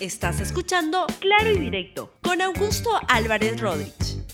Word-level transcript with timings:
Estás 0.00 0.40
escuchando 0.40 1.06
Claro 1.18 1.50
y 1.50 1.58
Directo 1.58 2.12
con 2.22 2.40
Augusto 2.40 2.88
Álvarez 3.08 3.60
Rodríguez. 3.60 4.24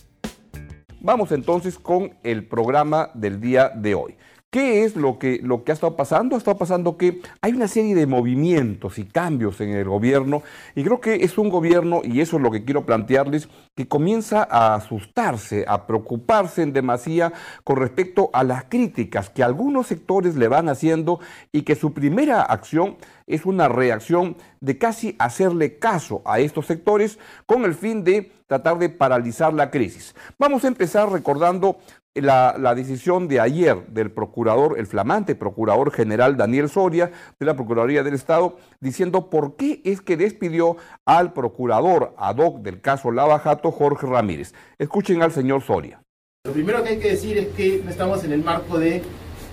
Vamos 1.00 1.32
entonces 1.32 1.78
con 1.78 2.18
el 2.22 2.46
programa 2.46 3.10
del 3.14 3.40
día 3.40 3.70
de 3.70 3.94
hoy. 3.94 4.14
¿Qué 4.54 4.84
es 4.84 4.94
lo 4.94 5.18
que, 5.18 5.40
lo 5.42 5.64
que 5.64 5.72
ha 5.72 5.74
estado 5.74 5.96
pasando? 5.96 6.36
Ha 6.36 6.38
estado 6.38 6.56
pasando 6.56 6.96
que 6.96 7.20
hay 7.40 7.54
una 7.54 7.66
serie 7.66 7.96
de 7.96 8.06
movimientos 8.06 9.00
y 9.00 9.04
cambios 9.04 9.60
en 9.60 9.70
el 9.70 9.84
gobierno 9.84 10.44
y 10.76 10.84
creo 10.84 11.00
que 11.00 11.16
es 11.24 11.38
un 11.38 11.48
gobierno, 11.48 12.02
y 12.04 12.20
eso 12.20 12.36
es 12.36 12.42
lo 12.44 12.52
que 12.52 12.64
quiero 12.64 12.86
plantearles, 12.86 13.48
que 13.74 13.88
comienza 13.88 14.46
a 14.48 14.76
asustarse, 14.76 15.64
a 15.66 15.88
preocuparse 15.88 16.62
en 16.62 16.72
demasía 16.72 17.32
con 17.64 17.78
respecto 17.78 18.30
a 18.32 18.44
las 18.44 18.66
críticas 18.66 19.28
que 19.28 19.42
algunos 19.42 19.88
sectores 19.88 20.36
le 20.36 20.46
van 20.46 20.68
haciendo 20.68 21.18
y 21.50 21.62
que 21.62 21.74
su 21.74 21.92
primera 21.92 22.40
acción 22.40 22.96
es 23.26 23.46
una 23.46 23.66
reacción 23.66 24.36
de 24.60 24.78
casi 24.78 25.16
hacerle 25.18 25.80
caso 25.80 26.22
a 26.24 26.38
estos 26.38 26.66
sectores 26.66 27.18
con 27.46 27.64
el 27.64 27.74
fin 27.74 28.04
de 28.04 28.30
tratar 28.46 28.78
de 28.78 28.88
paralizar 28.88 29.52
la 29.52 29.72
crisis. 29.72 30.14
Vamos 30.38 30.64
a 30.64 30.68
empezar 30.68 31.10
recordando 31.10 31.78
la, 32.22 32.74
decisión 32.74 33.26
de 33.26 33.40
ayer 33.40 33.86
del 33.88 34.10
procurador, 34.10 34.78
el 34.78 34.86
flamante 34.86 35.34
procurador 35.34 35.90
general 35.90 36.36
Daniel 36.36 36.68
Soria 36.68 37.10
de 37.38 37.46
la 37.46 37.54
Procuraduría 37.54 38.02
del 38.02 38.14
Estado, 38.14 38.56
diciendo 38.80 39.30
por 39.30 39.56
qué 39.56 39.80
es 39.84 40.00
que 40.00 40.16
despidió 40.16 40.76
al 41.04 41.32
procurador 41.32 42.14
ad 42.16 42.38
hoc 42.38 42.62
del 42.62 42.80
caso 42.80 43.10
Lavajato, 43.10 43.72
Jorge 43.72 44.06
Ramírez. 44.06 44.54
Escuchen 44.78 45.22
al 45.22 45.32
señor 45.32 45.62
Soria. 45.62 46.00
Lo 46.44 46.52
primero 46.52 46.82
que 46.82 46.90
hay 46.90 46.98
que 46.98 47.10
decir 47.10 47.38
es 47.38 47.48
que 47.48 47.80
no 47.84 47.90
estamos 47.90 48.22
en 48.24 48.32
el 48.32 48.44
marco 48.44 48.78
de 48.78 49.02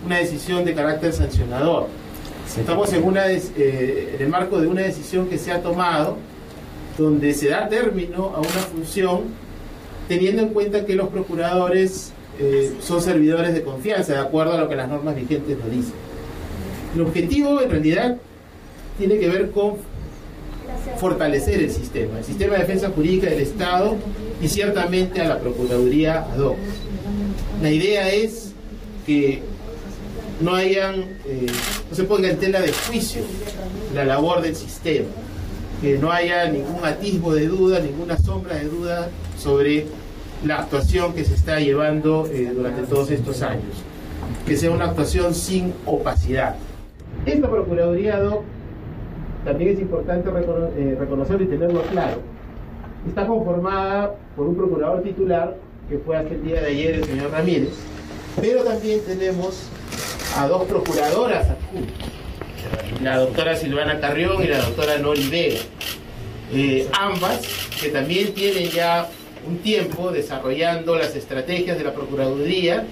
una 0.05 0.17
decisión 0.17 0.65
de 0.65 0.75
carácter 0.75 1.13
sancionador. 1.13 1.87
Estamos 2.55 2.91
en, 2.91 3.03
una, 3.03 3.31
eh, 3.31 4.15
en 4.15 4.21
el 4.21 4.29
marco 4.29 4.59
de 4.59 4.67
una 4.67 4.81
decisión 4.81 5.27
que 5.29 5.37
se 5.37 5.51
ha 5.51 5.61
tomado 5.63 6.17
donde 6.97 7.33
se 7.33 7.49
da 7.49 7.69
término 7.69 8.33
a 8.35 8.39
una 8.39 8.49
función 8.49 9.21
teniendo 10.09 10.41
en 10.41 10.49
cuenta 10.49 10.85
que 10.85 10.95
los 10.95 11.07
procuradores 11.07 12.11
eh, 12.39 12.73
son 12.81 13.01
servidores 13.01 13.53
de 13.53 13.61
confianza, 13.61 14.13
de 14.13 14.19
acuerdo 14.19 14.53
a 14.53 14.57
lo 14.57 14.69
que 14.69 14.75
las 14.75 14.89
normas 14.89 15.15
vigentes 15.15 15.57
nos 15.57 15.69
dicen. 15.69 15.93
El 16.95 17.01
objetivo 17.01 17.61
en 17.61 17.69
realidad 17.69 18.17
tiene 18.97 19.17
que 19.17 19.29
ver 19.29 19.51
con 19.51 19.75
fortalecer 20.97 21.61
el 21.61 21.71
sistema, 21.71 22.19
el 22.19 22.25
sistema 22.25 22.53
de 22.53 22.59
defensa 22.61 22.89
jurídica 22.89 23.29
del 23.29 23.41
Estado 23.41 23.95
y 24.41 24.47
ciertamente 24.47 25.21
a 25.21 25.27
la 25.27 25.39
Procuraduría 25.39 26.19
ad. 26.19 26.53
La 27.61 27.71
idea 27.71 28.09
es 28.09 28.51
que 29.05 29.41
no 30.41 30.55
hayan, 30.55 31.01
eh, 31.25 31.47
no 31.89 31.95
se 31.95 32.03
ponga 32.03 32.29
en 32.29 32.37
tela 32.37 32.61
de 32.61 32.71
juicio 32.73 33.21
la 33.93 34.05
labor 34.05 34.41
del 34.41 34.55
sistema, 34.55 35.07
que 35.81 35.97
no 35.97 36.11
haya 36.11 36.47
ningún 36.47 36.83
atisbo 36.83 37.33
de 37.33 37.47
duda, 37.47 37.79
ninguna 37.79 38.17
sombra 38.17 38.55
de 38.55 38.65
duda 38.65 39.09
sobre 39.37 39.85
la 40.45 40.59
actuación 40.59 41.13
que 41.13 41.23
se 41.23 41.35
está 41.35 41.59
llevando 41.59 42.27
eh, 42.27 42.51
durante 42.55 42.83
todos 42.83 43.11
estos 43.11 43.41
años, 43.41 43.83
que 44.45 44.55
sea 44.57 44.71
una 44.71 44.85
actuación 44.85 45.33
sin 45.33 45.73
opacidad. 45.85 46.55
Esta 47.25 47.49
Procuraduría 47.49 48.19
DOC, 48.19 48.43
también 49.45 49.71
es 49.71 49.79
importante 49.79 50.29
eh, 50.29 50.97
reconocerlo 50.99 51.43
y 51.43 51.47
tenerlo 51.47 51.81
claro, 51.83 52.21
está 53.07 53.27
conformada 53.27 54.15
por 54.35 54.47
un 54.47 54.55
procurador 54.55 55.03
titular, 55.03 55.55
que 55.89 55.97
fue 55.99 56.17
hasta 56.17 56.33
el 56.33 56.43
día 56.43 56.61
de 56.61 56.67
ayer 56.67 56.95
el 56.95 57.03
señor 57.05 57.31
Ramírez, 57.31 57.73
pero 58.39 58.63
también 58.63 59.01
tenemos 59.05 59.67
a 60.37 60.47
dos 60.47 60.63
procuradoras 60.63 61.47
la 63.01 63.17
doctora 63.17 63.55
Silvana 63.55 63.99
Carrión 63.99 64.43
y 64.43 64.47
la 64.47 64.59
doctora 64.59 64.97
Nori 64.97 65.27
Vega, 65.29 65.59
eh, 66.53 66.87
ambas 66.93 67.41
que 67.81 67.89
también 67.89 68.33
tienen 68.33 68.69
ya 68.69 69.09
un 69.47 69.57
tiempo 69.57 70.11
desarrollando 70.11 70.95
las 70.95 71.15
estrategias 71.15 71.77
de 71.77 71.83
la 71.83 71.93
Procuraduría 71.93 72.85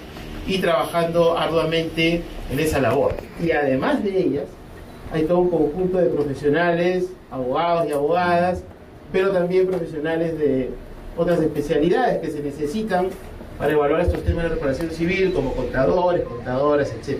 y 0.47 0.57
trabajando 0.59 1.37
arduamente 1.37 2.23
en 2.51 2.59
esa 2.59 2.79
labor. 2.79 3.13
Y 3.41 3.51
además 3.51 4.03
de 4.03 4.19
ellas, 4.19 4.45
hay 5.11 5.23
todo 5.23 5.39
un 5.39 5.49
conjunto 5.49 5.97
de 5.97 6.07
profesionales, 6.07 7.05
abogados 7.31 7.87
y 7.87 7.91
abogadas, 7.91 8.63
pero 9.11 9.31
también 9.31 9.67
profesionales 9.67 10.37
de 10.37 10.69
otras 11.17 11.39
especialidades 11.39 12.19
que 12.19 12.31
se 12.31 12.41
necesitan 12.41 13.09
para 13.57 13.73
evaluar 13.73 14.01
estos 14.01 14.23
temas 14.23 14.43
de 14.43 14.49
reparación 14.49 14.89
civil, 14.91 15.33
como 15.33 15.53
contadores, 15.53 16.23
contadoras, 16.23 16.91
etc. 16.93 17.19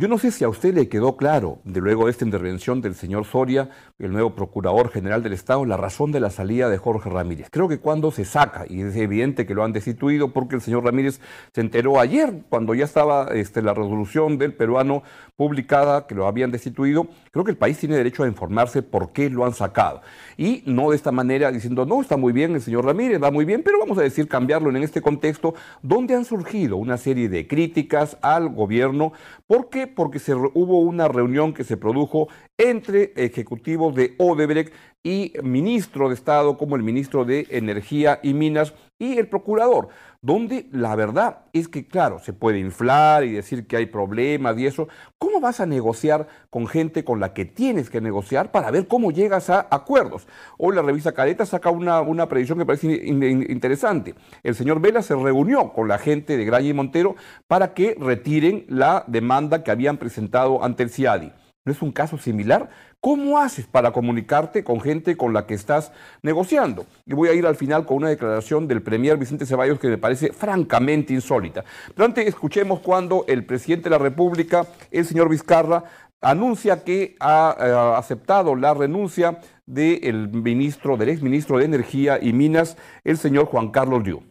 Yo 0.00 0.06
no 0.06 0.16
sé 0.16 0.30
si 0.30 0.44
a 0.44 0.48
usted 0.48 0.74
le 0.74 0.88
quedó 0.88 1.16
claro, 1.16 1.58
de 1.64 1.80
luego 1.80 2.04
de 2.04 2.12
esta 2.12 2.24
intervención 2.24 2.80
del 2.80 2.94
señor 2.94 3.24
Soria, 3.24 3.70
el 3.98 4.12
nuevo 4.12 4.36
Procurador 4.36 4.90
General 4.92 5.24
del 5.24 5.32
Estado, 5.32 5.64
la 5.64 5.76
razón 5.76 6.12
de 6.12 6.20
la 6.20 6.30
salida 6.30 6.68
de 6.68 6.78
Jorge 6.78 7.10
Ramírez. 7.10 7.48
Creo 7.50 7.66
que 7.66 7.80
cuando 7.80 8.12
se 8.12 8.24
saca, 8.24 8.64
y 8.68 8.80
es 8.80 8.94
evidente 8.94 9.44
que 9.44 9.54
lo 9.54 9.64
han 9.64 9.72
destituido 9.72 10.32
porque 10.32 10.54
el 10.54 10.62
señor 10.62 10.84
Ramírez 10.84 11.20
se 11.52 11.60
enteró 11.62 11.98
ayer, 11.98 12.32
cuando 12.48 12.74
ya 12.74 12.84
estaba 12.84 13.30
este, 13.34 13.60
la 13.60 13.74
resolución 13.74 14.38
del 14.38 14.54
peruano 14.54 15.02
publicada, 15.34 16.06
que 16.06 16.14
lo 16.14 16.28
habían 16.28 16.52
destituido, 16.52 17.08
creo 17.32 17.44
que 17.44 17.50
el 17.50 17.56
país 17.56 17.76
tiene 17.76 17.96
derecho 17.96 18.22
a 18.22 18.28
informarse 18.28 18.82
por 18.82 19.10
qué 19.10 19.28
lo 19.30 19.44
han 19.44 19.52
sacado. 19.52 20.02
Y 20.36 20.62
no 20.64 20.90
de 20.90 20.96
esta 20.96 21.10
manera 21.10 21.50
diciendo, 21.50 21.86
no, 21.86 22.00
está 22.00 22.16
muy 22.16 22.32
bien 22.32 22.54
el 22.54 22.60
señor 22.60 22.84
Ramírez, 22.84 23.20
va 23.20 23.32
muy 23.32 23.44
bien, 23.44 23.64
pero 23.64 23.80
vamos 23.80 23.98
a 23.98 24.02
decir 24.02 24.28
cambiarlo 24.28 24.70
en 24.70 24.76
este 24.76 25.02
contexto, 25.02 25.54
donde 25.82 26.14
han 26.14 26.24
surgido 26.24 26.76
una 26.76 26.98
serie 26.98 27.28
de 27.28 27.48
críticas 27.48 28.16
al 28.22 28.48
gobierno 28.48 29.12
porque 29.48 29.87
porque 29.94 30.18
se, 30.18 30.34
hubo 30.34 30.80
una 30.80 31.08
reunión 31.08 31.52
que 31.52 31.64
se 31.64 31.76
produjo 31.76 32.28
entre 32.56 33.12
ejecutivos 33.16 33.94
de 33.94 34.14
Odebrecht 34.18 34.72
y 35.02 35.32
ministro 35.42 36.08
de 36.08 36.14
Estado 36.14 36.56
como 36.56 36.76
el 36.76 36.82
ministro 36.82 37.24
de 37.24 37.46
Energía 37.50 38.20
y 38.22 38.34
Minas 38.34 38.74
y 38.98 39.18
el 39.18 39.28
procurador, 39.28 39.88
donde 40.20 40.66
la 40.72 40.96
verdad 40.96 41.42
es 41.52 41.68
que, 41.68 41.86
claro, 41.86 42.18
se 42.18 42.32
puede 42.32 42.58
inflar 42.58 43.24
y 43.24 43.32
decir 43.32 43.66
que 43.66 43.76
hay 43.76 43.86
problemas 43.86 44.58
y 44.58 44.66
eso. 44.66 44.88
¿Cómo 45.18 45.40
vas 45.40 45.60
a 45.60 45.66
negociar 45.66 46.26
con 46.50 46.66
gente 46.66 47.04
con 47.04 47.20
la 47.20 47.32
que 47.32 47.44
tienes 47.44 47.90
que 47.90 48.00
negociar 48.00 48.50
para 48.50 48.70
ver 48.70 48.88
cómo 48.88 49.12
llegas 49.12 49.50
a 49.50 49.66
acuerdos? 49.70 50.26
Hoy 50.58 50.74
la 50.74 50.82
revista 50.82 51.12
Careta 51.12 51.46
saca 51.46 51.70
una, 51.70 52.00
una 52.00 52.28
predicción 52.28 52.58
que 52.58 52.66
parece 52.66 52.88
interesante. 53.04 54.14
El 54.42 54.54
señor 54.54 54.80
Vela 54.80 55.02
se 55.02 55.14
reunió 55.14 55.72
con 55.72 55.86
la 55.86 55.98
gente 55.98 56.36
de 56.36 56.44
Graña 56.44 56.68
y 56.68 56.74
Montero 56.74 57.14
para 57.46 57.74
que 57.74 57.96
retiren 57.98 58.64
la 58.68 59.04
demanda 59.06 59.62
que 59.62 59.70
habían 59.70 59.98
presentado 59.98 60.64
ante 60.64 60.82
el 60.82 60.90
CIADI. 60.90 61.32
¿No 61.68 61.72
es 61.72 61.82
un 61.82 61.92
caso 61.92 62.16
similar? 62.16 62.70
¿Cómo 62.98 63.38
haces 63.38 63.66
para 63.66 63.90
comunicarte 63.90 64.64
con 64.64 64.80
gente 64.80 65.18
con 65.18 65.34
la 65.34 65.46
que 65.46 65.52
estás 65.52 65.92
negociando? 66.22 66.86
Y 67.04 67.12
voy 67.12 67.28
a 67.28 67.34
ir 67.34 67.44
al 67.44 67.56
final 67.56 67.84
con 67.84 67.98
una 67.98 68.08
declaración 68.08 68.66
del 68.66 68.80
Premier 68.80 69.18
Vicente 69.18 69.44
Ceballos 69.44 69.78
que 69.78 69.88
me 69.88 69.98
parece 69.98 70.32
francamente 70.32 71.12
insólita. 71.12 71.66
Pero 71.94 72.06
antes 72.06 72.26
escuchemos 72.26 72.80
cuando 72.80 73.26
el 73.28 73.44
presidente 73.44 73.90
de 73.90 73.96
la 73.96 73.98
República, 73.98 74.66
el 74.90 75.04
señor 75.04 75.28
Vizcarra, 75.28 75.84
anuncia 76.22 76.84
que 76.84 77.16
ha 77.20 77.54
eh, 77.60 77.98
aceptado 77.98 78.56
la 78.56 78.72
renuncia 78.72 79.38
del 79.66 80.30
ministro, 80.30 80.96
del 80.96 81.10
exministro 81.10 81.58
de 81.58 81.66
Energía 81.66 82.18
y 82.18 82.32
Minas, 82.32 82.78
el 83.04 83.18
señor 83.18 83.44
Juan 83.44 83.72
Carlos 83.72 84.04
Liu. 84.04 84.22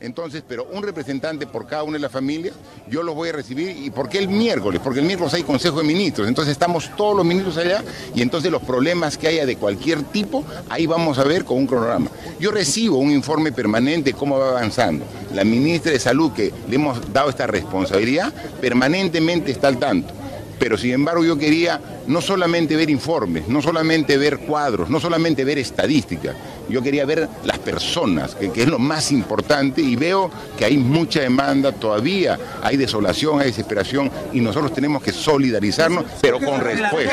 Entonces, 0.00 0.42
pero 0.46 0.66
un 0.72 0.82
representante 0.82 1.46
por 1.46 1.66
cada 1.66 1.82
una 1.82 1.94
de 1.94 2.00
las 2.00 2.12
familias, 2.12 2.54
yo 2.88 3.02
los 3.02 3.14
voy 3.14 3.30
a 3.30 3.32
recibir. 3.32 3.70
¿Y 3.70 3.90
por 3.90 4.08
qué 4.08 4.18
el 4.18 4.28
miércoles? 4.28 4.80
Porque 4.82 5.00
el 5.00 5.06
miércoles 5.06 5.34
hay 5.34 5.42
Consejo 5.42 5.78
de 5.78 5.84
Ministros. 5.84 6.28
Entonces 6.28 6.52
estamos 6.52 6.90
todos 6.96 7.16
los 7.16 7.24
ministros 7.24 7.56
allá 7.56 7.82
y 8.14 8.22
entonces 8.22 8.50
los 8.50 8.62
problemas 8.62 9.16
que 9.16 9.28
haya 9.28 9.46
de 9.46 9.56
cualquier 9.56 10.02
tipo, 10.02 10.44
ahí 10.68 10.86
vamos 10.86 11.18
a 11.18 11.24
ver 11.24 11.44
con 11.44 11.58
un 11.58 11.66
cronograma. 11.66 12.10
Yo 12.38 12.50
recibo 12.50 12.98
un 12.98 13.10
informe 13.10 13.52
permanente 13.52 14.12
de 14.12 14.16
cómo 14.16 14.38
va 14.38 14.50
avanzando. 14.50 15.04
La 15.34 15.44
ministra 15.44 15.92
de 15.92 15.98
Salud, 15.98 16.32
que 16.32 16.52
le 16.68 16.76
hemos 16.76 17.12
dado 17.12 17.30
esta 17.30 17.46
responsabilidad, 17.46 18.32
permanentemente 18.60 19.50
está 19.50 19.68
al 19.68 19.78
tanto. 19.78 20.12
Pero 20.58 20.78
sin 20.78 20.92
embargo 20.92 21.24
yo 21.24 21.36
quería 21.36 21.80
no 22.06 22.20
solamente 22.20 22.76
ver 22.76 22.88
informes, 22.88 23.48
no 23.48 23.60
solamente 23.60 24.16
ver 24.16 24.38
cuadros, 24.38 24.88
no 24.88 25.00
solamente 25.00 25.44
ver 25.44 25.58
estadísticas, 25.58 26.34
yo 26.68 26.82
quería 26.82 27.04
ver 27.04 27.28
las 27.44 27.55
personas, 27.66 28.36
que, 28.36 28.62
es 28.62 28.68
lo 28.68 28.78
más 28.78 29.10
importante, 29.10 29.82
y 29.82 29.96
veo 29.96 30.30
que 30.56 30.64
hay 30.64 30.78
mucha 30.78 31.20
demanda, 31.20 31.72
todavía 31.72 32.38
hay 32.62 32.76
desolación, 32.76 33.40
hay 33.40 33.48
desesperación, 33.48 34.08
y 34.32 34.40
nosotros 34.40 34.72
tenemos 34.72 35.02
que 35.02 35.10
solidarizarnos, 35.10 36.04
pero 36.20 36.38
con 36.38 36.60
respuesta. 36.60 37.12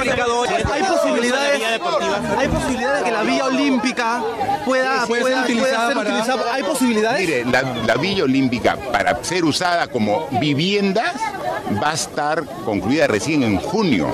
Hay 0.71 0.83
posibilidades, 0.83 1.61
hay 2.38 2.47
posibilidades 2.47 3.00
de 3.00 3.05
que 3.05 3.11
la 3.11 3.23
vía 3.23 3.45
olímpica 3.45 4.23
pueda, 4.63 5.07
pueda, 5.07 5.44
ser 5.44 5.97
utilizada, 5.97 6.53
hay 6.53 6.61
posibilidades. 6.61 7.19
Mire, 7.27 7.45
la, 7.45 7.63
la 7.88 7.95
villa 7.95 8.25
olímpica 8.25 8.77
para 8.91 9.23
ser 9.23 9.44
usada 9.44 9.88
como 9.88 10.27
vivienda 10.39 11.13
va 11.81 11.91
a 11.91 11.94
estar 11.95 12.45
concluida 12.63 13.07
recién 13.07 13.41
en 13.41 13.57
junio. 13.57 14.07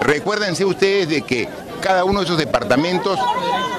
Recuérdense 0.00 0.64
ustedes 0.64 1.08
de 1.08 1.22
que 1.22 1.48
cada 1.80 2.04
uno 2.04 2.20
de 2.20 2.26
esos 2.26 2.38
departamentos 2.38 3.18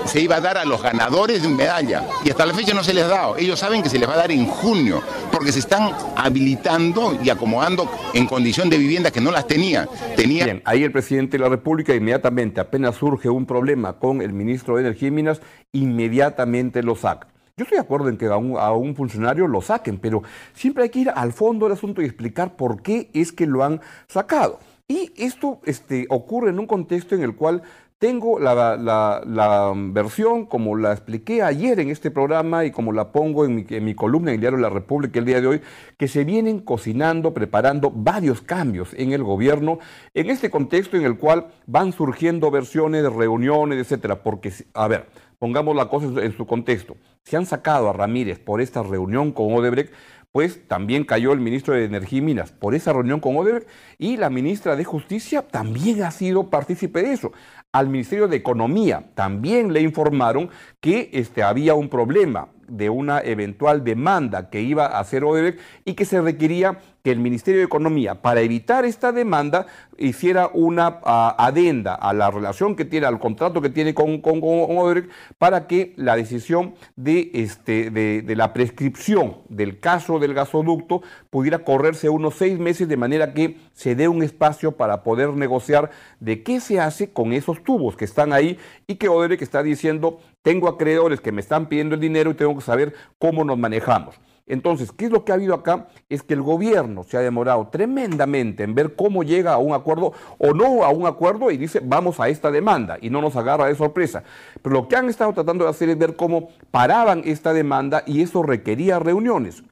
se 0.06 0.22
iba 0.22 0.38
a 0.38 0.42
dar 0.42 0.58
a 0.58 0.66
los 0.66 0.82
ganadores 0.82 1.44
de 1.44 1.50
medalla. 1.50 2.04
Y 2.24 2.30
hasta 2.30 2.46
la 2.46 2.54
fecha 2.54 2.74
no 2.74 2.84
se 2.84 2.94
les 2.94 3.06
ha 3.06 3.08
dado. 3.08 3.38
Ellos 3.38 3.60
saben 3.60 3.82
que 3.82 3.90
se 3.90 4.00
les 4.00 4.10
va 4.10 4.14
a 4.14 4.18
dar 4.18 4.32
en 4.32 4.46
junio, 4.46 5.02
porque 5.32 5.52
se 5.52 5.60
están 5.60 5.92
habilitando 6.16 7.18
y 7.24 7.30
acomodando 7.30 7.90
en 8.14 8.26
condición 8.26 8.70
de 8.70 8.78
vivienda 8.78 9.12
que 9.12 9.22
no 9.22 9.32
las 9.32 9.48
tenían. 9.48 9.88
Tenía... 10.16 10.46
Bien, 10.46 10.62
ahí 10.66 10.84
el 10.84 10.92
presidente 10.92 11.38
de 11.38 11.44
la 11.44 11.50
República 11.50 11.96
inmediatamente, 11.96 12.60
apenas 12.60 12.96
surge 12.96 13.30
un 13.30 13.46
problema 13.46 13.94
con 13.94 14.22
el 14.22 14.34
ministro 14.34 14.76
de 14.76 14.82
Energía 14.82 15.08
y 15.10 15.12
Minas, 15.12 15.42
inmediatamente 15.72 16.84
lo 16.84 16.96
saca. 16.96 17.28
Yo 17.58 17.64
estoy 17.64 17.78
de 17.78 17.84
acuerdo 17.84 18.10
en 18.10 18.18
que 18.18 18.26
a 18.26 18.38
un, 18.38 18.58
a 18.58 18.72
un, 18.72 18.96
funcionario 18.96 19.48
lo 19.48 19.62
saquen, 19.62 20.00
pero 20.00 20.24
siempre 20.54 20.84
hay 20.84 20.90
que 20.90 21.00
ir 21.00 21.10
al 21.10 21.34
fondo 21.34 21.66
del 21.66 21.74
asunto 21.74 22.02
y 22.02 22.06
explicar 22.06 22.56
por 22.56 22.82
qué 22.82 23.10
es 23.14 23.32
que 23.32 23.46
lo 23.46 23.64
han 23.64 23.82
sacado. 24.08 24.60
Y 24.88 25.14
esto 25.16 25.62
este, 25.66 26.06
ocurre 26.10 26.50
en 26.50 26.60
un 26.60 26.68
contexto 26.68 27.16
en 27.16 27.24
el 27.24 27.36
cual 27.36 27.62
tengo 28.02 28.40
la, 28.40 28.56
la, 28.78 29.22
la, 29.28 29.74
versión, 29.76 30.48
como 30.48 30.76
la 30.76 30.92
expliqué 30.92 31.44
ayer 31.44 31.80
en 31.80 31.92
este 31.92 32.10
programa 32.10 32.66
y 32.66 32.72
como 32.72 32.94
la 32.94 33.12
pongo 33.12 33.46
en 33.46 33.54
mi, 33.54 33.66
en 33.70 33.86
mi, 33.86 33.94
columna 33.94 34.32
en 34.32 34.36
el 34.36 34.42
diario 34.42 34.58
La 34.58 34.72
República 34.72 35.20
el 35.20 35.26
día 35.26 35.40
de 35.40 35.46
hoy, 35.46 35.62
que 35.98 36.08
se 36.08 36.24
vienen 36.24 36.62
cocinando, 36.62 37.32
preparando 37.36 37.92
varios 37.92 38.42
cambios 38.42 38.96
en 38.96 39.12
el 39.12 39.24
gobierno, 39.24 39.78
en 40.16 40.32
este 40.32 40.50
contexto 40.50 40.98
en 40.98 41.04
el 41.04 41.20
cual 41.20 41.50
van 41.68 41.94
surgiendo 41.94 42.50
versiones 42.50 43.04
reuniones, 43.04 43.78
etcétera. 43.78 44.24
Porque, 44.24 44.52
a 44.74 44.88
ver, 44.88 45.06
pongamos 45.42 45.76
la 45.76 45.88
cosa 45.88 46.06
en 46.24 46.38
su 46.38 46.46
contexto. 46.46 46.98
Si 47.24 47.36
han 47.36 47.48
sacado 47.48 47.90
a 47.90 47.94
Ramírez 47.94 48.38
por 48.38 48.62
esta 48.62 48.84
reunión 48.84 49.32
con 49.32 49.52
Odebrecht, 49.56 49.92
pues 50.32 50.68
también 50.68 51.04
cayó 51.04 51.34
el 51.34 51.40
ministro 51.40 51.74
de 51.74 51.84
Energía 51.84 52.20
y 52.20 52.22
Minas 52.22 52.52
por 52.52 52.76
esa 52.76 52.94
reunión 52.94 53.20
con 53.20 53.36
Odebrecht 53.36 53.68
y 53.98 54.18
la 54.18 54.30
ministra 54.30 54.76
de 54.76 54.84
Justicia 54.84 55.42
también 55.42 56.04
ha 56.04 56.12
sido 56.12 56.52
partícipe 56.52 57.02
de 57.02 57.14
eso. 57.14 57.32
Al 57.72 57.90
Ministerio 57.90 58.28
de 58.28 58.38
Economía 58.38 59.10
también 59.16 59.74
le 59.74 59.82
informaron 59.82 60.52
que 60.80 61.10
este, 61.12 61.42
había 61.42 61.74
un 61.74 61.90
problema 61.90 62.50
de 62.68 62.90
una 62.90 63.20
eventual 63.20 63.84
demanda 63.84 64.50
que 64.50 64.62
iba 64.62 64.86
a 64.86 65.00
hacer 65.00 65.24
Odebrecht 65.24 65.60
y 65.86 65.94
que 65.94 66.06
se 66.06 66.22
requería 66.22 66.80
que 67.04 67.12
el 67.12 67.20
Ministerio 67.20 67.60
de 67.60 67.66
Economía, 67.66 68.22
para 68.22 68.42
evitar 68.42 68.86
esta 68.86 69.12
demanda, 69.12 69.66
hiciera 69.98 70.50
una 70.54 71.00
uh, 71.04 71.36
adenda 71.38 71.96
a 71.96 72.14
la 72.14 72.30
relación 72.30 72.76
que 72.76 72.86
tiene, 72.86 73.08
al 73.08 73.20
contrato 73.20 73.62
que 73.62 73.70
tiene 73.70 73.94
con, 73.94 74.22
con, 74.22 74.40
con 74.40 74.78
Odebrecht, 74.78 75.10
para 75.38 75.68
que 75.68 75.94
la 75.96 76.16
decisión 76.16 76.76
de, 76.96 77.32
este, 77.34 77.90
de, 77.90 78.22
de, 78.22 78.36
la 78.36 78.54
prescripción 78.54 79.38
del 79.50 79.80
caso 79.80 80.20
del 80.20 80.34
gasoducto 80.34 81.02
pudiera 81.30 81.60
correrse 81.60 82.10
unos 82.10 82.36
seis 82.36 82.60
meses, 82.60 82.88
de 82.88 82.98
manera 82.98 83.34
que 83.34 83.58
se 83.74 83.96
dé 83.96 84.08
un 84.08 84.22
espacio 84.22 84.74
para 84.74 85.04
poder 85.04 85.30
negociar 85.30 85.90
de 86.20 86.44
qué 86.44 86.60
se 86.60 86.80
hace 86.80 87.12
con 87.12 87.34
esos 87.34 87.64
tubos 87.64 87.96
que 87.96 88.06
están 88.06 88.32
ahí 88.34 88.58
y 88.86 88.96
que 88.96 89.10
Odebrecht 89.10 89.42
está 89.42 89.64
diciendo, 89.64 90.20
tengo 90.42 90.68
acreedores 90.68 91.22
que 91.22 91.32
me 91.32 91.42
están 91.42 91.68
pidiendo 91.68 91.96
el 91.96 92.02
dinero 92.02 92.32
y 92.32 92.36
tengo 92.36 92.56
que 92.56 92.62
saber 92.62 92.94
cómo 93.20 93.44
nos 93.44 93.58
manejamos. 93.58 94.20
Entonces, 94.48 94.92
¿qué 94.92 95.06
es 95.06 95.12
lo 95.12 95.24
que 95.24 95.32
ha 95.32 95.36
habido 95.36 95.54
acá? 95.54 95.88
Es 96.10 96.24
que 96.24 96.34
el 96.34 96.42
gobierno 96.42 97.04
se 97.04 97.16
ha 97.16 97.22
demorado 97.22 97.70
tremendamente 97.70 98.64
en 98.64 98.76
ver 98.76 98.96
cómo 98.96 99.24
llega 99.24 99.54
a 99.54 99.58
un 99.60 99.74
acuerdo 99.74 100.14
o 100.40 100.54
no 100.54 100.84
a 100.84 100.90
un 100.90 101.06
acuerdo 101.06 101.52
y 101.52 101.58
dice, 101.58 101.80
vamos 101.82 102.20
a 102.20 102.28
esta 102.28 102.52
demanda 102.52 102.98
y 103.00 103.10
no 103.10 103.22
nos 103.22 103.36
agarra 103.36 103.68
de 103.68 103.76
sorpresa. 103.76 104.24
Pero 104.62 104.74
lo 104.74 104.88
que 104.88 104.96
han 104.96 105.10
estado 105.10 105.32
tratando 105.32 105.64
de 105.64 105.70
hacer 105.70 105.90
es 105.90 105.98
ver 105.98 106.16
cómo 106.16 106.50
paraban 106.72 107.22
esta 107.24 107.54
demanda 107.54 108.04
y 108.06 108.22
eso 108.22 108.44
requería 108.44 109.00
reuniones. 109.00 109.64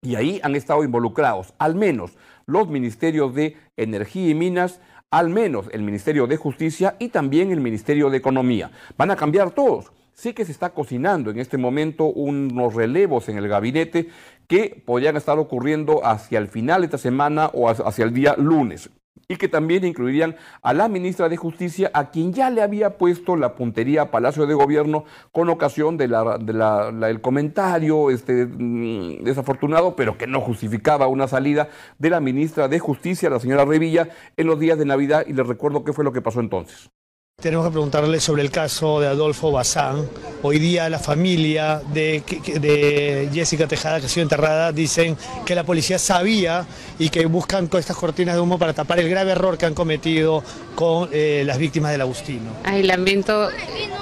Y 0.00 0.14
ahí 0.14 0.40
han 0.44 0.54
estado 0.54 0.84
involucrados 0.84 1.52
al 1.58 1.74
menos 1.74 2.16
los 2.46 2.68
ministerios 2.68 3.34
de 3.34 3.56
Energía 3.76 4.30
y 4.30 4.34
Minas, 4.34 4.80
al 5.10 5.30
menos 5.30 5.68
el 5.72 5.82
Ministerio 5.82 6.26
de 6.26 6.36
Justicia 6.36 6.96
y 6.98 7.08
también 7.08 7.50
el 7.50 7.60
Ministerio 7.60 8.10
de 8.10 8.18
Economía. 8.18 8.70
Van 8.96 9.10
a 9.10 9.16
cambiar 9.16 9.50
todos 9.50 9.92
sí 10.18 10.34
que 10.34 10.44
se 10.44 10.50
está 10.50 10.70
cocinando 10.70 11.30
en 11.30 11.38
este 11.38 11.58
momento 11.58 12.06
unos 12.06 12.74
relevos 12.74 13.28
en 13.28 13.38
el 13.38 13.46
gabinete 13.46 14.08
que 14.48 14.82
podrían 14.84 15.16
estar 15.16 15.38
ocurriendo 15.38 16.04
hacia 16.04 16.40
el 16.40 16.48
final 16.48 16.80
de 16.80 16.86
esta 16.86 16.98
semana 16.98 17.50
o 17.54 17.68
hacia 17.70 18.04
el 18.04 18.12
día 18.12 18.34
lunes 18.36 18.90
y 19.26 19.36
que 19.36 19.48
también 19.48 19.84
incluirían 19.84 20.36
a 20.62 20.72
la 20.74 20.88
ministra 20.88 21.28
de 21.28 21.36
Justicia, 21.36 21.90
a 21.94 22.10
quien 22.10 22.32
ya 22.32 22.50
le 22.50 22.62
había 22.62 22.98
puesto 22.98 23.36
la 23.36 23.54
puntería 23.54 24.02
a 24.02 24.10
Palacio 24.10 24.46
de 24.46 24.54
Gobierno 24.54 25.04
con 25.32 25.48
ocasión 25.48 25.96
del 25.96 27.20
comentario 27.20 28.10
este, 28.10 28.46
mm, 28.46 29.24
desafortunado, 29.24 29.96
pero 29.96 30.16
que 30.16 30.26
no 30.26 30.40
justificaba 30.40 31.06
una 31.06 31.28
salida 31.28 31.68
de 31.98 32.10
la 32.10 32.20
ministra 32.20 32.68
de 32.68 32.78
Justicia, 32.78 33.30
la 33.30 33.40
señora 33.40 33.64
Revilla, 33.64 34.08
en 34.36 34.46
los 34.46 34.58
días 34.60 34.78
de 34.78 34.84
Navidad, 34.84 35.24
y 35.26 35.32
les 35.32 35.46
recuerdo 35.46 35.84
qué 35.84 35.92
fue 35.92 36.04
lo 36.04 36.12
que 36.12 36.22
pasó 36.22 36.40
entonces. 36.40 36.90
Tenemos 37.40 37.66
que 37.66 37.70
preguntarle 37.70 38.18
sobre 38.18 38.42
el 38.42 38.50
caso 38.50 38.98
de 38.98 39.06
Adolfo 39.06 39.52
Bazán. 39.52 40.08
Hoy 40.42 40.58
día 40.58 40.90
la 40.90 40.98
familia 40.98 41.80
de, 41.94 42.24
de, 42.60 43.30
Jessica 43.32 43.68
Tejada, 43.68 44.00
que 44.00 44.06
ha 44.06 44.08
sido 44.08 44.24
enterrada, 44.24 44.72
dicen 44.72 45.16
que 45.46 45.54
la 45.54 45.62
policía 45.62 46.00
sabía 46.00 46.66
y 46.98 47.10
que 47.10 47.24
buscan 47.26 47.68
con 47.68 47.78
estas 47.78 47.96
cortinas 47.96 48.34
de 48.34 48.40
humo 48.40 48.58
para 48.58 48.72
tapar 48.72 48.98
el 48.98 49.08
grave 49.08 49.30
error 49.30 49.56
que 49.56 49.66
han 49.66 49.74
cometido 49.74 50.42
con 50.74 51.10
eh, 51.12 51.44
las 51.46 51.58
víctimas 51.58 51.92
del 51.92 52.00
Agustino. 52.00 52.50
Ay, 52.64 52.82
lamento 52.82 53.50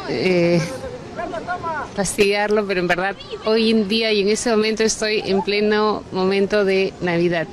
eh, 0.08 0.58
fastidiarlo, 1.94 2.66
pero 2.66 2.80
en 2.80 2.88
verdad 2.88 3.16
hoy 3.44 3.70
en 3.70 3.86
día 3.86 4.14
y 4.14 4.22
en 4.22 4.28
ese 4.28 4.48
momento 4.48 4.82
estoy 4.82 5.20
en 5.26 5.42
pleno 5.42 6.04
momento 6.10 6.64
de 6.64 6.94
Navidad. 7.02 7.46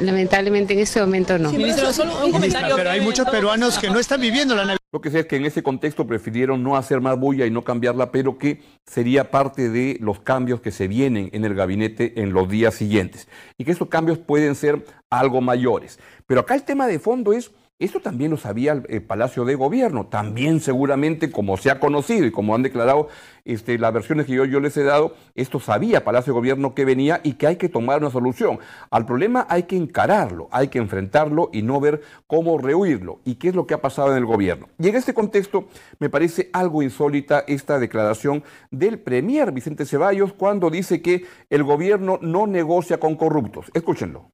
Lamentablemente 0.00 0.74
en 0.74 0.80
este 0.80 1.00
momento 1.00 1.38
no. 1.38 1.50
Ministro, 1.52 1.92
solo 1.92 2.24
un 2.24 2.32
comentario. 2.32 2.76
Pero 2.76 2.90
hay 2.90 3.00
muchos 3.00 3.28
peruanos 3.28 3.78
que 3.78 3.88
no 3.88 3.98
están 3.98 4.20
viviendo 4.20 4.54
la 4.54 4.62
Navidad. 4.62 4.78
Lo 4.92 5.00
que 5.00 5.10
sé 5.10 5.20
es 5.20 5.26
que 5.26 5.36
en 5.36 5.44
ese 5.44 5.62
contexto 5.62 6.06
prefirieron 6.06 6.62
no 6.62 6.76
hacer 6.76 7.00
más 7.00 7.18
bulla 7.18 7.44
y 7.44 7.50
no 7.50 7.64
cambiarla, 7.64 8.12
pero 8.12 8.38
que 8.38 8.62
sería 8.86 9.30
parte 9.30 9.68
de 9.68 9.98
los 10.00 10.20
cambios 10.20 10.60
que 10.60 10.70
se 10.70 10.88
vienen 10.88 11.28
en 11.32 11.44
el 11.44 11.54
gabinete 11.54 12.20
en 12.20 12.32
los 12.32 12.48
días 12.48 12.74
siguientes. 12.74 13.28
Y 13.58 13.64
que 13.64 13.72
esos 13.72 13.88
cambios 13.88 14.18
pueden 14.18 14.54
ser 14.54 14.84
algo 15.10 15.40
mayores. 15.40 15.98
Pero 16.26 16.40
acá 16.40 16.54
el 16.54 16.62
tema 16.62 16.86
de 16.86 16.98
fondo 16.98 17.32
es 17.32 17.50
esto 17.78 18.00
también 18.00 18.30
lo 18.30 18.38
sabía 18.38 18.72
el, 18.72 18.86
el, 18.88 19.02
Palacio 19.02 19.44
de 19.44 19.54
Gobierno, 19.54 20.06
también 20.06 20.60
seguramente 20.60 21.30
como 21.30 21.58
se 21.58 21.70
ha 21.70 21.78
conocido 21.78 22.24
y 22.24 22.30
como 22.30 22.54
han 22.54 22.62
declarado 22.62 23.08
este, 23.44 23.78
las 23.78 23.92
versiones 23.92 24.24
que 24.24 24.32
yo, 24.32 24.46
yo 24.46 24.60
les 24.60 24.76
he 24.78 24.82
dado, 24.82 25.14
esto 25.34 25.60
sabía 25.60 26.02
Palacio 26.02 26.32
de 26.32 26.38
Gobierno 26.38 26.74
que 26.74 26.86
venía 26.86 27.20
y 27.22 27.34
que 27.34 27.46
hay 27.46 27.56
que 27.56 27.68
tomar 27.68 28.00
una 28.00 28.10
solución. 28.10 28.58
Al 28.90 29.04
problema 29.04 29.46
hay 29.50 29.64
que 29.64 29.76
encararlo, 29.76 30.48
hay 30.52 30.68
que 30.68 30.78
enfrentarlo 30.78 31.50
y 31.52 31.60
no 31.60 31.78
ver 31.78 32.00
cómo 32.26 32.56
rehuirlo 32.56 33.20
y 33.24 33.34
qué 33.34 33.48
es 33.48 33.54
lo 33.54 33.66
que 33.66 33.74
ha 33.74 33.82
pasado 33.82 34.10
en 34.12 34.16
el 34.16 34.26
gobierno. 34.26 34.68
Y 34.78 34.88
en 34.88 34.96
este 34.96 35.12
contexto 35.12 35.68
me 35.98 36.08
parece 36.08 36.48
algo 36.54 36.82
insólita 36.82 37.44
esta 37.46 37.78
declaración 37.78 38.42
del 38.70 38.98
Premier 38.98 39.52
Vicente 39.52 39.84
Ceballos 39.84 40.32
cuando 40.32 40.70
dice 40.70 41.02
que 41.02 41.26
el 41.50 41.62
gobierno 41.62 42.18
no 42.22 42.46
negocia 42.46 42.98
con 42.98 43.16
corruptos. 43.16 43.66
Escúchenlo. 43.74 44.30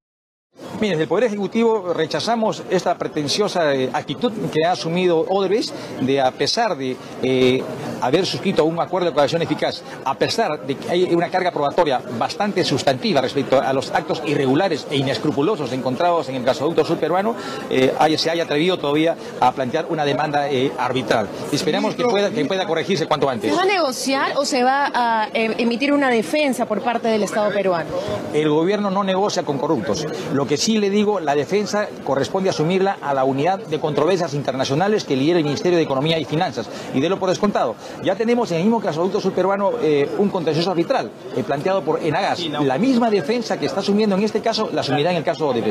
Mire, 0.82 0.94
desde 0.94 1.04
el 1.04 1.08
Poder 1.08 1.24
Ejecutivo 1.26 1.92
rechazamos 1.94 2.64
esta 2.68 2.98
pretenciosa 2.98 3.72
eh, 3.72 3.88
actitud 3.92 4.32
que 4.52 4.64
ha 4.66 4.72
asumido 4.72 5.24
Odebrecht 5.28 5.72
de, 6.00 6.20
a 6.20 6.32
pesar 6.32 6.76
de 6.76 6.96
eh, 7.22 7.62
haber 8.00 8.26
suscrito 8.26 8.64
un 8.64 8.80
acuerdo 8.80 9.06
de 9.06 9.12
cooperación 9.12 9.42
eficaz, 9.42 9.80
a 10.04 10.14
pesar 10.14 10.66
de 10.66 10.74
que 10.74 10.90
hay 10.90 11.14
una 11.14 11.30
carga 11.30 11.52
probatoria 11.52 12.02
bastante 12.18 12.64
sustantiva 12.64 13.20
respecto 13.20 13.60
a 13.60 13.72
los 13.72 13.92
actos 13.92 14.24
irregulares 14.26 14.88
e 14.90 14.96
inescrupulosos 14.96 15.72
encontrados 15.72 16.28
en 16.28 16.34
el 16.34 16.42
gasoducto 16.42 16.84
sur 16.84 16.98
peruano, 16.98 17.36
eh, 17.70 17.94
se 18.18 18.30
haya 18.30 18.42
atrevido 18.42 18.76
todavía 18.76 19.16
a 19.38 19.52
plantear 19.52 19.86
una 19.88 20.04
demanda 20.04 20.50
eh, 20.50 20.72
arbitral. 20.76 21.28
Esperamos 21.52 21.94
que 21.94 22.02
pueda, 22.02 22.30
que 22.30 22.44
pueda 22.44 22.66
corregirse 22.66 23.06
cuanto 23.06 23.30
antes. 23.30 23.50
¿Se 23.50 23.56
va 23.56 23.62
a 23.62 23.66
negociar 23.66 24.32
o 24.36 24.44
se 24.44 24.64
va 24.64 24.90
a 24.92 25.28
emitir 25.32 25.92
una 25.92 26.10
defensa 26.10 26.66
por 26.66 26.82
parte 26.82 27.06
del 27.06 27.22
Estado 27.22 27.52
peruano? 27.52 27.90
El 28.34 28.48
gobierno 28.48 28.90
no 28.90 29.04
negocia 29.04 29.44
con 29.44 29.58
corruptos. 29.58 30.04
Lo 30.32 30.44
que 30.44 30.56
sí 30.56 30.71
le 30.78 30.90
digo, 30.90 31.20
la 31.20 31.34
defensa 31.34 31.88
corresponde 32.04 32.50
asumirla 32.50 32.98
a 33.00 33.14
la 33.14 33.24
unidad 33.24 33.58
de 33.58 33.80
controversias 33.80 34.34
internacionales 34.34 35.04
que 35.04 35.16
lidera 35.16 35.38
el 35.38 35.44
Ministerio 35.44 35.78
de 35.78 35.84
Economía 35.84 36.18
y 36.18 36.24
Finanzas. 36.24 36.68
Y 36.94 37.00
de 37.00 37.08
lo 37.08 37.18
por 37.18 37.30
descontado. 37.30 37.74
Ya 38.04 38.14
tenemos 38.14 38.50
en 38.50 38.58
el 38.58 38.64
mismo 38.64 38.80
gasoducto 38.80 39.20
surperuano 39.20 39.72
eh, 39.82 40.08
un 40.18 40.28
contencioso 40.28 40.70
arbitral 40.70 41.10
eh, 41.36 41.42
planteado 41.42 41.82
por 41.82 42.02
Enagas. 42.02 42.40
La 42.40 42.78
misma 42.78 43.10
defensa 43.10 43.58
que 43.58 43.66
está 43.66 43.80
asumiendo 43.80 44.16
en 44.16 44.22
este 44.22 44.40
caso 44.40 44.70
la 44.72 44.82
asumirá 44.82 45.10
en 45.10 45.16
el 45.16 45.24
caso 45.24 45.52
de. 45.52 45.62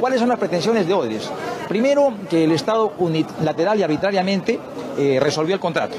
¿Cuáles 0.00 0.20
son 0.20 0.28
las 0.28 0.38
pretensiones 0.38 0.86
de 0.86 0.94
Odebrecht? 0.94 1.28
Primero, 1.68 2.14
que 2.30 2.44
el 2.44 2.52
Estado 2.52 2.92
unilateral 2.98 3.78
y 3.78 3.82
arbitrariamente 3.82 4.58
eh, 4.96 5.18
resolvió 5.20 5.54
el 5.54 5.60
contrato. 5.60 5.96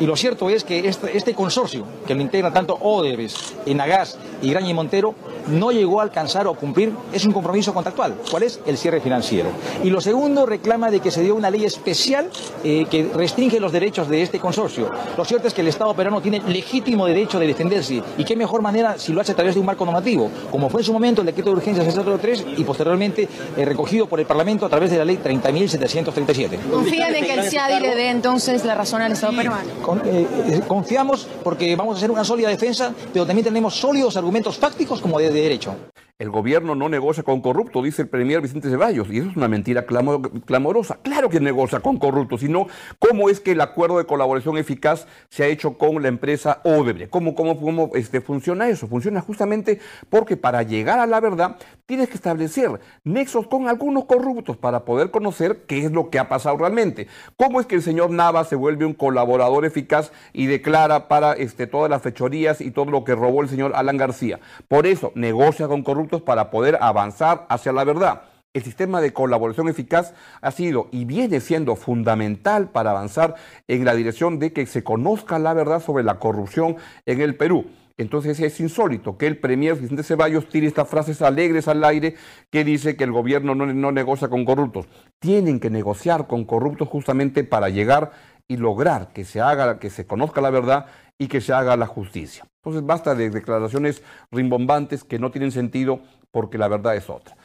Y 0.00 0.04
lo 0.04 0.16
cierto 0.16 0.50
es 0.50 0.62
que 0.64 0.88
este, 0.88 1.16
este 1.16 1.34
consorcio, 1.34 1.86
que 2.06 2.14
lo 2.14 2.20
integra 2.20 2.52
tanto 2.52 2.74
Odebrecht, 2.74 3.66
Enagas 3.66 4.18
y 4.42 4.50
Graña 4.50 4.68
y 4.68 4.74
Montero, 4.74 5.14
no 5.48 5.70
llegó 5.70 6.00
a 6.00 6.04
alcanzar 6.04 6.46
o 6.46 6.54
cumplir, 6.54 6.92
es 7.12 7.24
un 7.24 7.32
compromiso 7.32 7.72
contractual. 7.72 8.14
¿Cuál 8.30 8.44
es? 8.44 8.60
El 8.66 8.76
cierre 8.76 9.00
financiero. 9.00 9.48
Y 9.82 9.90
lo 9.90 10.00
segundo 10.00 10.46
reclama 10.46 10.90
de 10.90 11.00
que 11.00 11.10
se 11.10 11.22
dio 11.22 11.34
una 11.34 11.50
ley 11.50 11.64
especial 11.64 12.28
eh, 12.64 12.86
que 12.90 13.10
restringe 13.14 13.60
los 13.60 13.72
derechos 13.72 14.08
de 14.08 14.22
este 14.22 14.38
consorcio. 14.38 14.90
Lo 15.16 15.24
cierto 15.24 15.48
es 15.48 15.54
que 15.54 15.60
el 15.60 15.68
Estado 15.68 15.94
peruano 15.94 16.20
tiene 16.20 16.40
legítimo 16.46 17.06
derecho 17.06 17.38
de 17.38 17.46
defenderse. 17.46 18.02
¿Y 18.18 18.24
qué 18.24 18.36
mejor 18.36 18.62
manera 18.62 18.98
si 18.98 19.12
lo 19.12 19.20
hace 19.20 19.32
a 19.32 19.34
través 19.34 19.54
de 19.54 19.60
un 19.60 19.66
marco 19.66 19.84
normativo? 19.84 20.30
Como 20.50 20.68
fue 20.68 20.80
en 20.80 20.84
su 20.84 20.92
momento 20.92 21.22
el 21.22 21.26
decreto 21.26 21.50
de 21.50 21.56
urgencia 21.56 21.84
603 21.84 22.46
y 22.56 22.64
posteriormente 22.64 23.28
eh, 23.56 23.64
recogido 23.64 24.06
por 24.06 24.20
el 24.20 24.26
Parlamento 24.26 24.66
a 24.66 24.68
través 24.68 24.90
de 24.90 24.98
la 24.98 25.04
ley 25.04 25.18
30.737. 25.22 26.58
¿Confían 26.70 27.14
en 27.14 27.24
que 27.24 27.34
el 27.34 27.44
CIADI 27.44 27.80
le 27.80 27.94
dé 27.94 28.10
entonces 28.10 28.64
la 28.64 28.74
razón 28.74 29.02
al 29.02 29.12
Estado 29.12 29.34
peruano? 29.34 29.68
Eh, 30.04 30.60
confiamos 30.66 31.26
porque 31.42 31.76
vamos 31.76 31.94
a 31.94 31.98
hacer 31.98 32.10
una 32.10 32.24
sólida 32.24 32.48
defensa, 32.48 32.92
pero 33.12 33.26
también 33.26 33.44
tenemos 33.44 33.74
sólidos 33.74 34.16
argumentos 34.16 34.56
fácticos 34.56 35.00
como 35.00 35.18
de 35.18 35.30
derecho. 35.36 35.95
El 36.18 36.30
gobierno 36.30 36.74
no 36.74 36.88
negocia 36.88 37.22
con 37.22 37.42
corruptos, 37.42 37.84
dice 37.84 38.00
el 38.00 38.08
premier 38.08 38.40
Vicente 38.40 38.70
Ceballos, 38.70 39.08
y 39.10 39.18
eso 39.18 39.28
es 39.28 39.36
una 39.36 39.48
mentira 39.48 39.84
clamorosa. 39.84 40.98
Claro 41.02 41.28
que 41.28 41.40
negocia 41.40 41.80
con 41.80 41.98
corruptos, 41.98 42.40
sino 42.40 42.68
cómo 42.98 43.28
es 43.28 43.38
que 43.38 43.52
el 43.52 43.60
acuerdo 43.60 43.98
de 43.98 44.06
colaboración 44.06 44.56
eficaz 44.56 45.06
se 45.28 45.44
ha 45.44 45.46
hecho 45.48 45.76
con 45.76 46.00
la 46.00 46.08
empresa 46.08 46.62
Odebrecht. 46.64 47.10
¿Cómo, 47.10 47.34
cómo, 47.34 47.60
cómo 47.60 47.90
este, 47.92 48.22
funciona 48.22 48.66
eso? 48.66 48.88
Funciona 48.88 49.20
justamente 49.20 49.78
porque 50.08 50.38
para 50.38 50.62
llegar 50.62 51.00
a 51.00 51.06
la 51.06 51.20
verdad 51.20 51.58
tienes 51.84 52.08
que 52.08 52.14
establecer 52.14 52.80
nexos 53.04 53.46
con 53.46 53.68
algunos 53.68 54.06
corruptos 54.06 54.56
para 54.56 54.86
poder 54.86 55.10
conocer 55.10 55.66
qué 55.66 55.84
es 55.84 55.92
lo 55.92 56.08
que 56.08 56.18
ha 56.18 56.30
pasado 56.30 56.56
realmente. 56.56 57.08
¿Cómo 57.36 57.60
es 57.60 57.66
que 57.66 57.74
el 57.74 57.82
señor 57.82 58.10
Nava 58.10 58.44
se 58.44 58.56
vuelve 58.56 58.86
un 58.86 58.94
colaborador 58.94 59.66
eficaz 59.66 60.12
y 60.32 60.46
declara 60.46 61.08
para 61.08 61.34
este, 61.34 61.66
todas 61.66 61.90
las 61.90 62.00
fechorías 62.00 62.62
y 62.62 62.70
todo 62.70 62.86
lo 62.86 63.04
que 63.04 63.14
robó 63.14 63.42
el 63.42 63.50
señor 63.50 63.72
Alan 63.74 63.98
García? 63.98 64.40
Por 64.66 64.86
eso 64.86 65.12
negocia 65.14 65.68
con 65.68 65.82
para 66.06 66.50
poder 66.50 66.78
avanzar 66.80 67.46
hacia 67.48 67.72
la 67.72 67.84
verdad. 67.84 68.22
El 68.54 68.62
sistema 68.62 69.02
de 69.02 69.12
colaboración 69.12 69.68
eficaz 69.68 70.14
ha 70.40 70.50
sido 70.50 70.88
y 70.90 71.04
viene 71.04 71.40
siendo 71.40 71.76
fundamental 71.76 72.70
para 72.70 72.92
avanzar 72.92 73.34
en 73.68 73.84
la 73.84 73.94
dirección 73.94 74.38
de 74.38 74.54
que 74.54 74.64
se 74.64 74.82
conozca 74.82 75.38
la 75.38 75.52
verdad 75.52 75.82
sobre 75.82 76.04
la 76.04 76.18
corrupción 76.18 76.76
en 77.04 77.20
el 77.20 77.36
Perú. 77.36 77.66
Entonces 77.98 78.40
es 78.40 78.60
insólito 78.60 79.16
que 79.16 79.26
el 79.26 79.38
premier 79.38 79.74
Vicente 79.74 80.02
Ceballos 80.02 80.48
tire 80.48 80.66
estas 80.66 80.88
frases 80.88 81.22
alegres 81.22 81.66
al 81.66 81.82
aire 81.84 82.14
que 82.50 82.62
dice 82.62 82.96
que 82.96 83.04
el 83.04 83.12
gobierno 83.12 83.54
no, 83.54 83.66
no, 83.66 83.92
negocia 83.92 84.28
con 84.28 84.44
corruptos. 84.44 84.86
Tienen 85.18 85.60
que 85.60 85.70
negociar 85.70 86.26
con 86.26 86.44
corruptos 86.44 86.88
justamente 86.88 87.42
para 87.44 87.70
llegar 87.70 88.12
y 88.48 88.56
lograr 88.56 89.12
que 89.12 89.24
se 89.24 89.40
haga, 89.40 89.78
que 89.78 89.90
se 89.90 90.06
conozca 90.06 90.40
la 90.40 90.50
verdad 90.50 90.86
y 91.18 91.28
que 91.28 91.40
se 91.40 91.52
haga 91.52 91.76
la 91.76 91.86
justicia. 91.86 92.46
Entonces 92.62 92.86
basta 92.86 93.14
de 93.14 93.30
declaraciones 93.30 94.02
rimbombantes 94.30 95.04
que 95.04 95.18
no 95.18 95.30
tienen 95.30 95.52
sentido 95.52 96.00
porque 96.30 96.58
la 96.58 96.68
verdad 96.68 96.96
es 96.96 97.08
otra. 97.08 97.36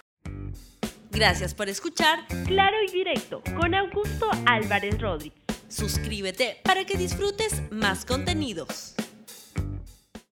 Gracias 1.11 1.53
por 1.53 1.67
escuchar 1.67 2.19
Claro 2.45 2.77
y 2.87 2.91
Directo 2.91 3.41
con 3.59 3.75
Augusto 3.75 4.29
Álvarez 4.45 4.99
Rodríguez. 4.99 5.39
Suscríbete 5.67 6.57
para 6.63 6.85
que 6.85 6.97
disfrutes 6.97 7.61
más 7.71 8.05
contenidos. 8.05 8.95